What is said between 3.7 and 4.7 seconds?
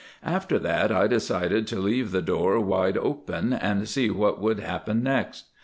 see what would